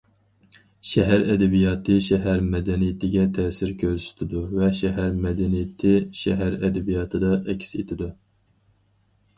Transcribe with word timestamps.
شەھەر 0.91 1.25
ئەدەبىياتى 1.33 1.97
شەھەر 2.05 2.41
مەدەنىيىتىگە 2.55 3.27
تەسىر 3.39 3.75
كۆرسىتىدۇ 3.85 4.43
ۋە 4.55 4.71
شەھەر 4.81 5.15
مەدەنىيىتى 5.27 5.95
شەھەر 6.25 6.59
ئەدەبىياتىدا 6.63 7.33
ئەكس 7.47 7.73
ئېتىدۇ. 7.81 8.11